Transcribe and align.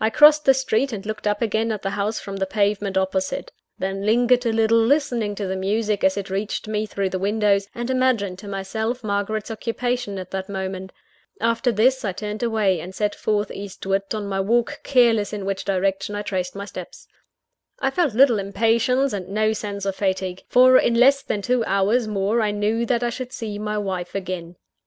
I 0.00 0.08
crossed 0.08 0.46
the 0.46 0.54
street, 0.54 0.90
and 0.90 1.04
looked 1.04 1.26
up 1.26 1.42
again 1.42 1.70
at 1.70 1.82
the 1.82 1.90
house 1.90 2.18
from 2.18 2.36
the 2.36 2.46
pavement 2.46 2.96
opposite. 2.96 3.52
Then 3.78 4.06
lingered 4.06 4.46
a 4.46 4.54
little, 4.54 4.78
listening 4.80 5.34
to 5.34 5.46
the 5.46 5.54
music 5.54 6.02
as 6.02 6.16
it 6.16 6.30
reached 6.30 6.66
me 6.66 6.86
through 6.86 7.10
the 7.10 7.18
windows, 7.18 7.68
and 7.74 7.90
imagining 7.90 8.38
to 8.38 8.48
myself 8.48 9.04
Margaret's 9.04 9.50
occupation 9.50 10.18
at 10.18 10.30
that 10.30 10.48
moment. 10.48 10.92
After 11.42 11.70
this, 11.72 12.06
I 12.06 12.12
turned 12.12 12.42
away; 12.42 12.80
and 12.80 12.94
set 12.94 13.14
forth 13.14 13.50
eastward 13.50 14.14
on 14.14 14.26
my 14.26 14.40
walk, 14.40 14.80
careless 14.82 15.30
in 15.30 15.44
which 15.44 15.66
direction 15.66 16.14
I 16.14 16.22
traced 16.22 16.54
my 16.56 16.64
steps. 16.64 17.06
I 17.80 17.90
felt 17.90 18.14
little 18.14 18.38
impatience, 18.38 19.12
and 19.12 19.28
no 19.28 19.52
sense 19.52 19.84
of 19.84 19.94
fatigue; 19.94 20.40
for 20.48 20.78
in 20.78 20.94
less 20.94 21.20
than 21.20 21.42
two 21.42 21.66
hours 21.66 22.08
more 22.08 22.40
I 22.40 22.50
knew 22.50 22.86
that 22.86 23.02
I 23.02 23.10
should 23.10 23.34
see 23.34 23.58
my 23.58 23.76
wife 23.76 24.14
again. 24.14 24.56